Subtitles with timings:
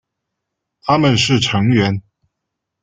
[0.81, 2.01] 他们是成员。